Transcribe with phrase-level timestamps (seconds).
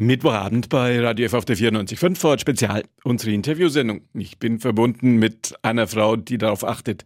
[0.00, 4.00] Mittwochabend bei Radio F auf der 94.5 vor Spezial, unsere Interviewsendung.
[4.14, 7.04] Ich bin verbunden mit einer Frau, die darauf achtet,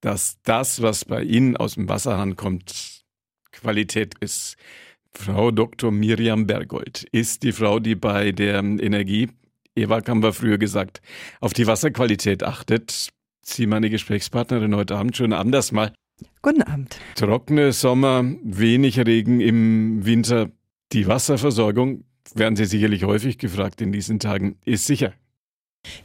[0.00, 3.04] dass das, was bei Ihnen aus dem Wasserhahn kommt,
[3.52, 4.56] Qualität ist.
[5.12, 5.92] Frau Dr.
[5.92, 9.28] Miriam Bergold ist die Frau, die bei der Energie,
[9.76, 11.00] Eva wir früher gesagt,
[11.40, 13.10] auf die Wasserqualität achtet.
[13.42, 15.92] Sie, meine Gesprächspartnerin heute Abend, schönen Abend erstmal.
[16.42, 16.98] Guten Abend.
[17.14, 20.50] Trockene Sommer, wenig Regen im Winter.
[20.92, 22.02] Die Wasserversorgung
[22.34, 25.12] werden Sie sicherlich häufig gefragt in diesen Tagen, ist sicher.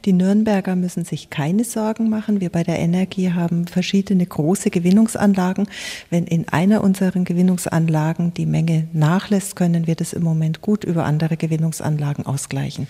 [0.04, 2.40] Die Nürnberger müssen sich keine Sorgen machen.
[2.40, 5.68] Wir bei der Energie haben verschiedene große Gewinnungsanlagen.
[6.10, 11.04] Wenn in einer unserer Gewinnungsanlagen die Menge nachlässt, können wir das im Moment gut über
[11.04, 12.88] andere Gewinnungsanlagen ausgleichen.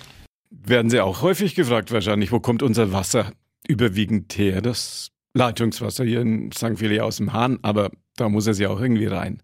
[0.51, 3.33] Werden Sie auch häufig gefragt wahrscheinlich, wo kommt unser Wasser
[3.67, 4.63] überwiegend her?
[4.63, 6.79] Das Leitungswasser hier in St.
[6.79, 9.43] Philly aus dem Hahn, aber da muss es ja auch irgendwie rein.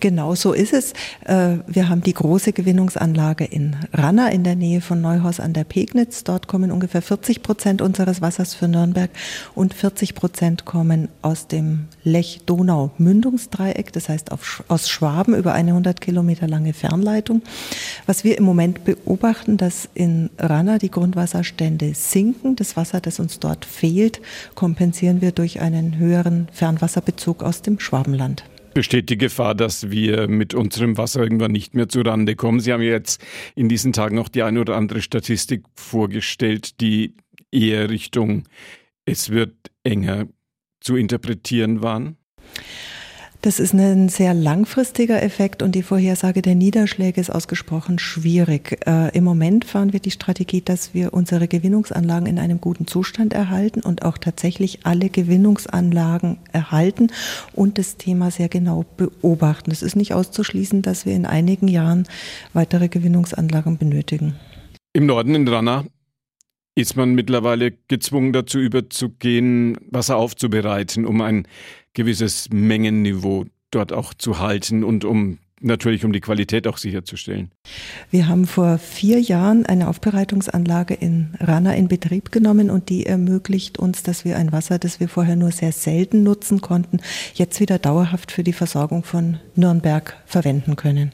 [0.00, 0.94] Genau so ist es.
[1.26, 5.64] Äh, wir haben die große Gewinnungsanlage in Ranna in der Nähe von Neuhaus an der
[5.64, 6.24] Pegnitz.
[6.24, 9.10] Dort kommen ungefähr 40 Prozent unseres Wassers für Nürnberg
[9.54, 14.30] und 40 Prozent kommen aus dem Lech-Donau-Mündungsdreieck, das heißt
[14.68, 17.42] aus Schwaben über eine 100 Kilometer lange Fernleitung.
[18.06, 22.56] Was wir im Moment beobachten, dass in Ranna die Grundwasserstände sinken.
[22.56, 24.22] Das Wasser, das uns dort fehlt,
[24.54, 30.54] kompensieren wir durch einen höheren Fernwasserbezug aus dem Schwabenland besteht die Gefahr, dass wir mit
[30.54, 32.60] unserem Wasser irgendwann nicht mehr zurande kommen.
[32.60, 33.22] Sie haben jetzt
[33.54, 37.14] in diesen Tagen noch die eine oder andere Statistik vorgestellt, die
[37.50, 38.44] eher Richtung
[39.04, 40.26] es wird enger
[40.80, 42.16] zu interpretieren waren.
[43.42, 48.86] Das ist ein sehr langfristiger Effekt und die Vorhersage der Niederschläge ist ausgesprochen schwierig.
[48.86, 53.32] Äh, Im Moment fahren wir die Strategie, dass wir unsere Gewinnungsanlagen in einem guten Zustand
[53.32, 57.06] erhalten und auch tatsächlich alle Gewinnungsanlagen erhalten
[57.54, 59.70] und das Thema sehr genau beobachten.
[59.70, 62.06] Es ist nicht auszuschließen, dass wir in einigen Jahren
[62.52, 64.34] weitere Gewinnungsanlagen benötigen.
[64.92, 65.86] Im Norden in Rana
[66.74, 71.46] ist man mittlerweile gezwungen dazu überzugehen, Wasser aufzubereiten, um ein
[71.94, 77.50] gewisses Mengenniveau dort auch zu halten und um natürlich um die Qualität auch sicherzustellen.
[78.10, 83.78] Wir haben vor vier Jahren eine Aufbereitungsanlage in Rana in Betrieb genommen und die ermöglicht
[83.78, 87.00] uns, dass wir ein Wasser, das wir vorher nur sehr selten nutzen konnten,
[87.34, 91.12] jetzt wieder dauerhaft für die Versorgung von Nürnberg verwenden können.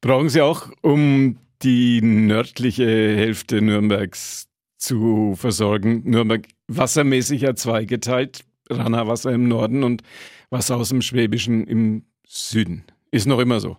[0.00, 8.44] Brauchen Sie auch, um die nördliche Hälfte Nürnbergs zu versorgen, Nürnberg wassermäßig ja zweigeteilt.
[8.68, 10.02] Rana Wasser im Norden und
[10.50, 12.84] Wasser aus dem Schwäbischen im Süden.
[13.10, 13.76] Ist noch immer so.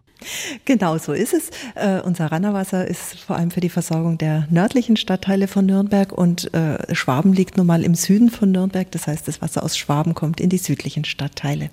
[0.65, 1.51] Genau so ist es.
[1.75, 6.53] Äh, unser Rannerwasser ist vor allem für die Versorgung der nördlichen Stadtteile von Nürnberg und
[6.53, 8.89] äh, Schwaben liegt nun mal im Süden von Nürnberg.
[8.91, 11.69] Das heißt, das Wasser aus Schwaben kommt in die südlichen Stadtteile.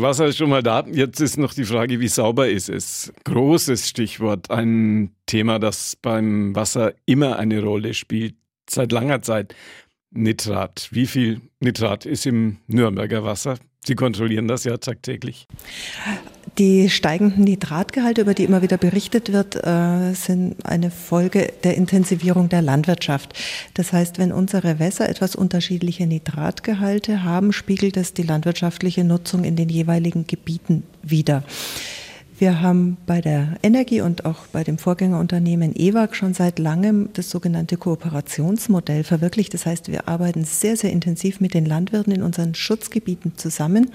[0.00, 0.84] Wasser ist schon mal da.
[0.86, 3.12] Jetzt ist noch die Frage, wie sauber ist es?
[3.24, 8.36] Großes Stichwort, ein Thema, das beim Wasser immer eine Rolle spielt,
[8.70, 9.56] seit langer Zeit.
[10.10, 10.88] Nitrat.
[10.92, 13.58] Wie viel Nitrat ist im Nürnberger Wasser?
[13.84, 15.48] Sie kontrollieren das ja tagtäglich.
[16.56, 22.48] Die steigenden Nitratgehalte, über die immer wieder berichtet wird, äh, sind eine Folge der Intensivierung
[22.48, 23.34] der Landwirtschaft.
[23.74, 29.56] Das heißt, wenn unsere Wässer etwas unterschiedliche Nitratgehalte haben, spiegelt es die landwirtschaftliche Nutzung in
[29.56, 31.42] den jeweiligen Gebieten wider.
[32.38, 37.30] Wir haben bei der Energie und auch bei dem Vorgängerunternehmen EWAG schon seit langem das
[37.30, 39.54] sogenannte Kooperationsmodell verwirklicht.
[39.54, 43.90] Das heißt, wir arbeiten sehr, sehr intensiv mit den Landwirten in unseren Schutzgebieten zusammen.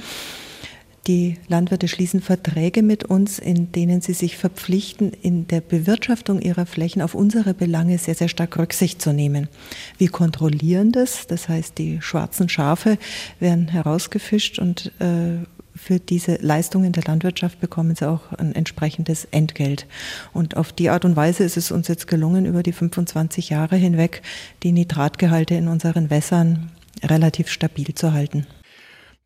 [1.08, 6.66] Die Landwirte schließen Verträge mit uns, in denen sie sich verpflichten, in der Bewirtschaftung ihrer
[6.66, 9.50] Flächen auf unsere Belange sehr, sehr stark Rücksicht zu nehmen.
[9.98, 12.98] Wir kontrollieren das, das heißt, die schwarzen Schafe
[13.42, 19.88] werden herausgefischt und äh, für diese Leistungen der Landwirtschaft bekommen sie auch ein entsprechendes Entgelt.
[20.32, 23.76] Und auf die Art und Weise ist es uns jetzt gelungen, über die 25 Jahre
[23.76, 24.22] hinweg
[24.62, 26.72] die Nitratgehalte in unseren Wässern
[27.04, 28.48] relativ stabil zu halten.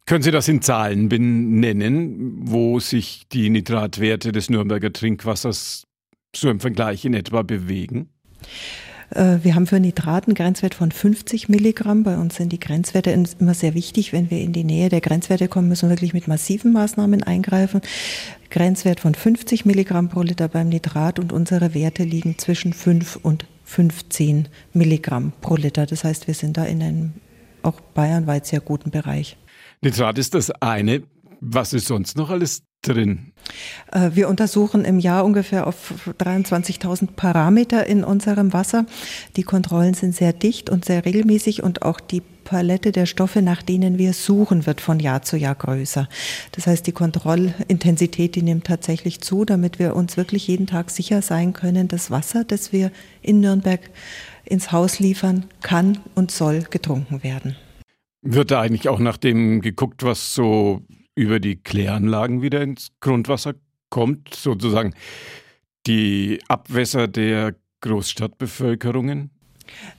[0.08, 5.86] Können Sie das in Zahlen benennen, wo sich die Nitratwerte des Nürnberger Trinkwassers
[6.34, 8.08] so im Vergleich in etwa bewegen?
[9.10, 12.04] Äh, wir haben für Nitrat einen Grenzwert von 50 Milligramm.
[12.04, 14.14] Bei uns sind die Grenzwerte immer sehr wichtig.
[14.14, 17.82] Wenn wir in die Nähe der Grenzwerte kommen, müssen wir wirklich mit massiven Maßnahmen eingreifen.
[18.50, 23.46] Grenzwert von 50 Milligramm pro Liter beim Nitrat und unsere Werte liegen zwischen 5 und
[23.66, 25.86] 15 Milligramm pro Liter.
[25.86, 27.14] Das heißt, wir sind da in einem
[27.62, 29.36] auch bayernweit sehr guten Bereich.
[29.82, 31.04] Nitrat ist das eine.
[31.40, 33.32] Was ist sonst noch alles drin?
[33.92, 38.86] Äh, wir untersuchen im Jahr ungefähr auf 23.000 Parameter in unserem Wasser.
[39.36, 43.62] Die Kontrollen sind sehr dicht und sehr regelmäßig und auch die Palette der Stoffe, nach
[43.62, 46.08] denen wir suchen, wird von Jahr zu Jahr größer.
[46.54, 51.22] Das heißt, die Kontrollintensität, die nimmt tatsächlich zu, damit wir uns wirklich jeden Tag sicher
[51.22, 52.92] sein können, das Wasser, das wir
[53.22, 53.82] in Nürnberg
[54.46, 57.58] ins Haus liefern, kann und soll getrunken werden.
[58.30, 60.82] Wird da eigentlich auch nach dem geguckt, was so
[61.16, 63.54] über die Kläranlagen wieder ins Grundwasser
[63.90, 64.94] kommt, sozusagen
[65.88, 69.30] die Abwässer der Großstadtbevölkerungen?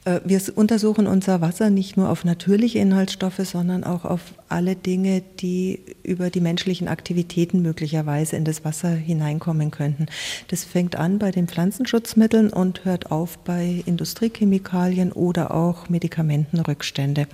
[0.05, 5.23] Äh, wir untersuchen unser Wasser nicht nur auf natürliche Inhaltsstoffe, sondern auch auf alle Dinge,
[5.41, 10.07] die über die menschlichen Aktivitäten möglicherweise in das Wasser hineinkommen könnten.
[10.49, 17.27] Das fängt an bei den Pflanzenschutzmitteln und hört auf bei Industriechemikalien oder auch Medikamentenrückstände.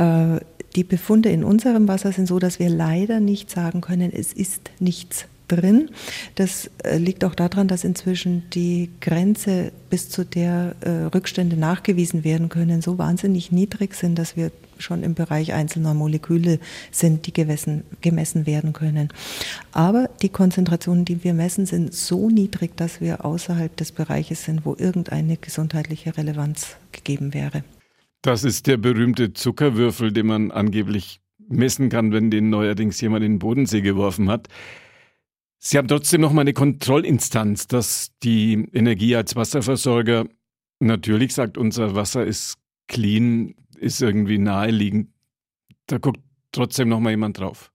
[0.00, 0.40] Äh,
[0.76, 4.70] die Befunde in unserem Wasser sind so, dass wir leider nicht sagen können, es ist
[4.78, 5.90] nichts drin.
[6.36, 12.22] Das äh, liegt auch daran, dass inzwischen die Grenze, bis zu der äh, Rückstände nachgewiesen
[12.22, 16.60] werden können, so wahnsinnig niedrig sind, dass wir schon im Bereich einzelner Moleküle
[16.92, 19.08] sind, die gemessen, gemessen werden können.
[19.72, 24.64] Aber die Konzentrationen, die wir messen, sind so niedrig, dass wir außerhalb des Bereiches sind,
[24.64, 27.64] wo irgendeine gesundheitliche Relevanz gegeben wäre.
[28.22, 33.32] Das ist der berühmte Zuckerwürfel, den man angeblich messen kann, wenn den neuerdings jemand in
[33.32, 34.48] den Bodensee geworfen hat.
[35.58, 40.26] Sie haben trotzdem noch mal eine Kontrollinstanz, dass die Energie als Wasserversorger
[40.80, 42.56] natürlich sagt, unser Wasser ist
[42.88, 45.10] clean, ist irgendwie naheliegend.
[45.86, 46.20] Da guckt
[46.52, 47.72] trotzdem noch mal jemand drauf.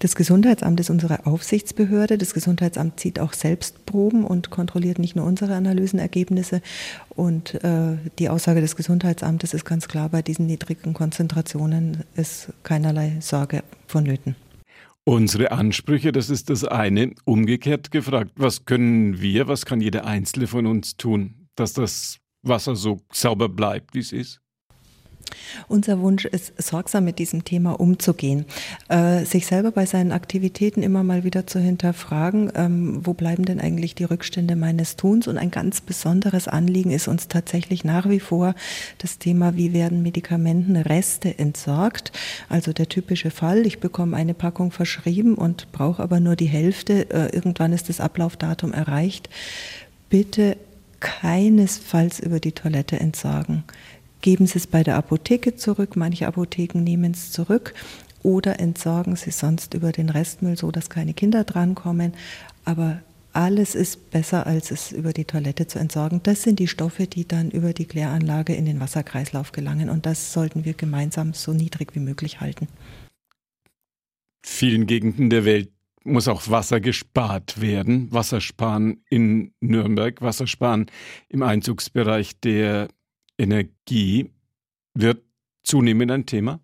[0.00, 2.18] Das Gesundheitsamt ist unsere Aufsichtsbehörde.
[2.18, 6.60] Das Gesundheitsamt zieht auch selbst Proben und kontrolliert nicht nur unsere Analysenergebnisse.
[7.10, 13.16] Und äh, die Aussage des Gesundheitsamtes ist ganz klar, bei diesen niedrigen Konzentrationen ist keinerlei
[13.20, 14.36] Sorge vonnöten.
[15.04, 17.12] Unsere Ansprüche, das ist das eine.
[17.24, 22.74] Umgekehrt gefragt, was können wir, was kann jeder Einzelne von uns tun, dass das Wasser
[22.74, 24.40] so sauber bleibt, wie es ist?
[25.68, 28.44] Unser Wunsch ist, sorgsam mit diesem Thema umzugehen,
[28.88, 33.60] äh, sich selber bei seinen Aktivitäten immer mal wieder zu hinterfragen, ähm, wo bleiben denn
[33.60, 35.28] eigentlich die Rückstände meines Tuns?
[35.28, 38.54] Und ein ganz besonderes Anliegen ist uns tatsächlich nach wie vor
[38.98, 42.12] das Thema, wie werden Medikamentenreste entsorgt?
[42.48, 47.10] Also der typische Fall, ich bekomme eine Packung verschrieben und brauche aber nur die Hälfte,
[47.10, 49.28] äh, irgendwann ist das Ablaufdatum erreicht.
[50.10, 50.56] Bitte
[51.00, 53.64] keinesfalls über die Toilette entsorgen
[54.24, 57.74] geben Sie es bei der Apotheke zurück, manche Apotheken nehmen es zurück
[58.22, 62.14] oder entsorgen Sie sonst über den Restmüll, so dass keine Kinder drankommen.
[62.64, 63.02] Aber
[63.34, 66.20] alles ist besser, als es über die Toilette zu entsorgen.
[66.22, 69.90] Das sind die Stoffe, die dann über die Kläranlage in den Wasserkreislauf gelangen.
[69.90, 72.68] Und das sollten wir gemeinsam so niedrig wie möglich halten.
[74.42, 75.70] Vielen Gegenden der Welt
[76.02, 78.10] muss auch Wasser gespart werden.
[78.10, 80.86] Wassersparen in Nürnberg, Wassersparen
[81.28, 82.88] im Einzugsbereich der
[83.38, 84.30] Energie
[84.94, 85.22] wird
[85.62, 86.60] zunehmend ein Thema?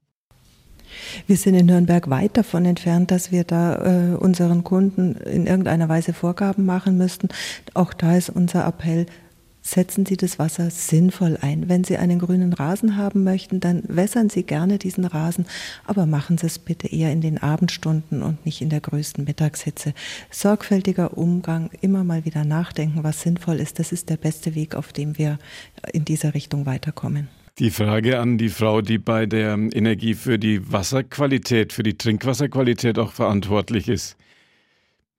[1.26, 5.88] Wir sind in Nürnberg weit davon entfernt, dass wir da äh, unseren Kunden in irgendeiner
[5.88, 7.28] Weise Vorgaben machen müssten.
[7.74, 9.06] Auch da ist unser Appell,
[9.62, 11.68] setzen Sie das Wasser sinnvoll ein.
[11.68, 15.46] Wenn Sie einen grünen Rasen haben möchten, dann wässern Sie gerne diesen Rasen,
[15.84, 19.94] aber machen Sie es bitte eher in den Abendstunden und nicht in der größten Mittagshitze.
[20.30, 24.92] Sorgfältiger Umgang, immer mal wieder nachdenken, was sinnvoll ist, das ist der beste Weg, auf
[24.92, 25.38] dem wir
[25.92, 27.28] in dieser Richtung weiterkommen.
[27.58, 32.98] Die Frage an die Frau, die bei der Energie für die Wasserqualität, für die Trinkwasserqualität
[32.98, 34.16] auch verantwortlich ist.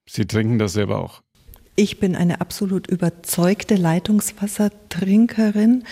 [0.08, 1.22] Sie trinken das selber auch.
[1.76, 5.84] Ich bin eine absolut überzeugte Leitungswassertrinkerin.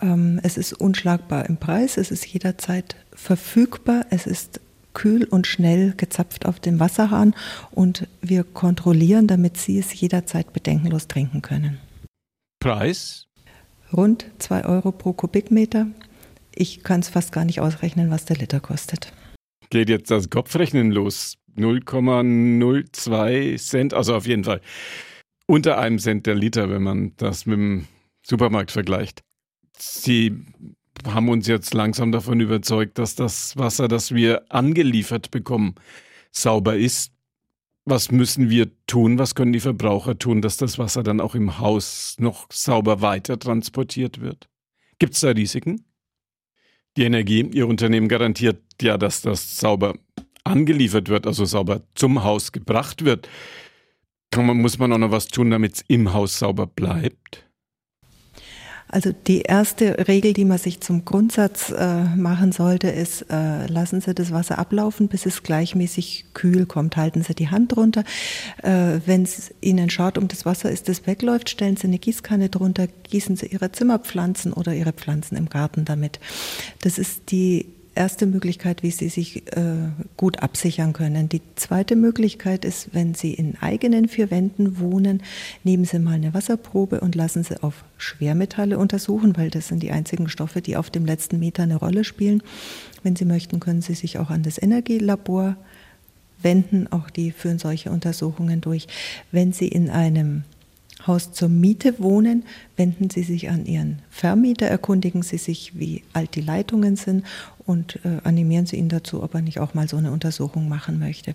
[0.00, 4.60] Ähm, es ist unschlagbar im Preis, es ist jederzeit verfügbar, es ist
[4.92, 7.34] kühl und schnell gezapft auf dem Wasserhahn
[7.70, 11.80] und wir kontrollieren, damit Sie es jederzeit bedenkenlos trinken können.
[12.60, 13.26] Preis?
[13.90, 15.86] Rund 2 Euro pro Kubikmeter.
[16.54, 19.14] Ich kann es fast gar nicht ausrechnen, was der Liter kostet.
[19.70, 21.38] Geht jetzt das Kopfrechnen los?
[21.56, 24.60] 0,02 Cent, also auf jeden Fall
[25.46, 27.86] unter einem Cent der Liter, wenn man das mit dem
[28.22, 29.22] Supermarkt vergleicht.
[29.78, 30.36] Sie
[31.04, 35.74] haben uns jetzt langsam davon überzeugt, dass das Wasser, das wir angeliefert bekommen,
[36.30, 37.12] sauber ist.
[37.84, 39.18] Was müssen wir tun?
[39.18, 43.38] Was können die Verbraucher tun, dass das Wasser dann auch im Haus noch sauber weiter
[43.38, 44.48] transportiert wird?
[45.00, 45.84] Gibt es da Risiken?
[46.96, 49.94] Die Energie, Ihr Unternehmen garantiert ja, dass das sauber
[50.44, 53.28] angeliefert wird, also sauber zum Haus gebracht wird.
[54.36, 57.44] Man, muss man auch noch was tun, damit es im Haus sauber bleibt?
[58.92, 64.02] Also die erste Regel, die man sich zum Grundsatz äh, machen sollte, ist, äh, lassen
[64.02, 66.98] Sie das Wasser ablaufen, bis es gleichmäßig kühl kommt.
[66.98, 68.04] Halten Sie die Hand drunter.
[68.62, 72.50] Äh, Wenn es Ihnen schaut um das Wasser ist, das wegläuft, stellen Sie eine Gießkanne
[72.50, 76.20] drunter, gießen Sie Ihre Zimmerpflanzen oder Ihre Pflanzen im Garten damit.
[76.82, 79.74] Das ist die erste Möglichkeit, wie Sie sich äh,
[80.16, 81.28] gut absichern können.
[81.28, 85.22] Die zweite Möglichkeit ist, wenn Sie in eigenen vier Wänden wohnen,
[85.64, 89.90] nehmen Sie mal eine Wasserprobe und lassen Sie auf Schwermetalle untersuchen, weil das sind die
[89.90, 92.42] einzigen Stoffe, die auf dem letzten Meter eine Rolle spielen.
[93.02, 95.56] Wenn Sie möchten, können Sie sich auch an das Energielabor
[96.42, 96.86] wenden.
[96.90, 98.86] Auch die führen solche Untersuchungen durch.
[99.30, 100.44] Wenn Sie in einem
[101.06, 102.44] Haus zur Miete wohnen,
[102.76, 107.24] wenden Sie sich an Ihren Vermieter, erkundigen Sie sich, wie alt die Leitungen sind
[107.66, 110.98] und äh, animieren Sie ihn dazu, ob er nicht auch mal so eine Untersuchung machen
[110.98, 111.34] möchte.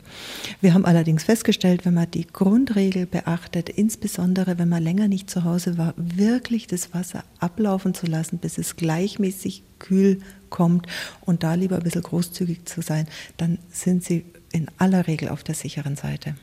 [0.62, 5.44] Wir haben allerdings festgestellt, wenn man die Grundregel beachtet, insbesondere wenn man länger nicht zu
[5.44, 10.20] Hause war, wirklich das Wasser ablaufen zu lassen, bis es gleichmäßig kühl
[10.50, 10.88] kommt
[11.22, 13.08] und da lieber ein bisschen großzügig zu sein,
[13.38, 16.36] dann sind Sie in aller Regel auf der sicheren Seite.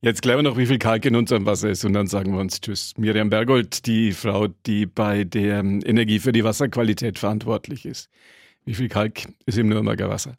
[0.00, 2.38] Jetzt klären wir noch, wie viel Kalk in unserem Wasser ist und dann sagen wir
[2.38, 2.94] uns Tschüss.
[2.96, 8.08] Miriam Bergold, die Frau, die bei der Energie für die Wasserqualität verantwortlich ist.
[8.68, 10.34] Wie viel Kalk ist im Nürnberger Wasser?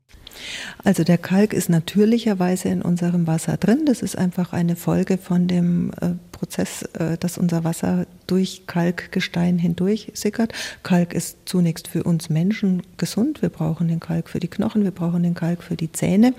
[0.83, 3.85] Also der Kalk ist natürlicherweise in unserem Wasser drin.
[3.87, 9.57] Das ist einfach eine Folge von dem äh, Prozess, äh, dass unser Wasser durch Kalkgestein
[9.57, 10.53] hindurch sickert.
[10.83, 13.41] Kalk ist zunächst für uns Menschen gesund.
[13.41, 16.35] Wir brauchen den Kalk für die Knochen, wir brauchen den Kalk für die Zähne.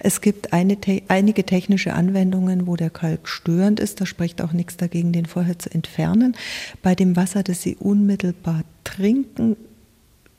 [0.00, 0.76] Es gibt eine,
[1.08, 4.02] einige technische Anwendungen, wo der Kalk störend ist.
[4.02, 6.36] Da spricht auch nichts dagegen, den vorher zu entfernen.
[6.82, 9.56] Bei dem Wasser, das Sie unmittelbar trinken,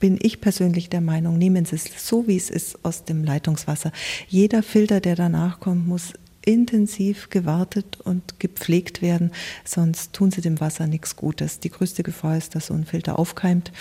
[0.03, 3.93] bin ich persönlich der Meinung, nehmen Sie es so, wie es ist, aus dem Leitungswasser.
[4.27, 6.11] Jeder Filter, der danach kommt, muss
[6.43, 9.31] intensiv gewartet und gepflegt werden,
[9.63, 11.61] sonst tun Sie dem Wasser nichts Gutes.
[11.61, 13.71] Die größte Gefahr ist, dass so ein Filter aufkeimt.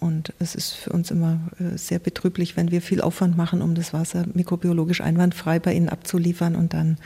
[0.00, 3.74] Und es ist für uns immer äh, sehr betrüblich, wenn wir viel Aufwand machen, um
[3.74, 6.98] das Wasser mikrobiologisch einwandfrei bei Ihnen abzuliefern und dann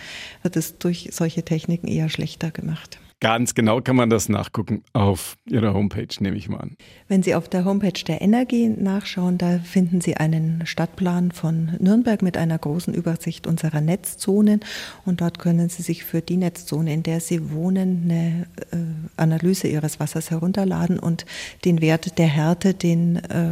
[0.43, 2.99] wird es durch solche Techniken eher schlechter gemacht.
[3.21, 6.77] Ganz genau kann man das nachgucken auf Ihrer Homepage, nehme ich mal an.
[7.09, 12.23] Wenn Sie auf der Homepage der Energie nachschauen, da finden Sie einen Stadtplan von Nürnberg
[12.23, 14.61] mit einer großen Übersicht unserer Netzzonen
[15.05, 18.85] und dort können Sie sich für die Netzzone, in der Sie wohnen, eine äh,
[19.17, 21.27] Analyse Ihres Wassers herunterladen und
[21.65, 23.51] den Wert der Härte, den äh,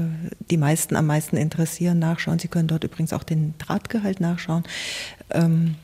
[0.48, 2.38] die meisten am meisten interessieren, nachschauen.
[2.38, 4.62] Sie können dort übrigens auch den Drahtgehalt nachschauen.
[5.30, 5.74] Ähm,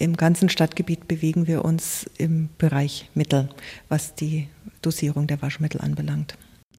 [0.00, 3.50] im ganzen Stadtgebiet bewegen wir uns im Bereich Mittel,
[3.88, 4.48] was die
[4.82, 6.38] Dosierung der Waschmittel anbelangt.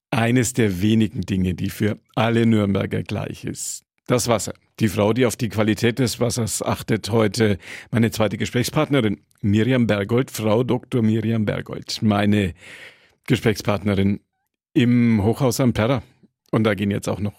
[0.10, 3.84] Eines der wenigen Dinge, die für alle Nürnberger gleich ist.
[4.08, 4.54] Das Wasser.
[4.80, 7.60] Die Frau, die auf die Qualität des Wassers achtet, heute
[7.92, 11.04] meine zweite Gesprächspartnerin, Miriam Bergold, Frau Dr.
[11.04, 12.54] Miriam Bergold, meine
[13.28, 14.20] Gesprächspartnerin
[14.74, 16.02] im Hochhaus am Perra.
[16.52, 17.36] Und da gehen jetzt auch noch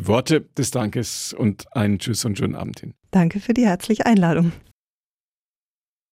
[0.00, 2.94] Worte des Dankes und einen Tschüss und schönen Abend hin.
[3.10, 4.52] Danke für die herzliche Einladung.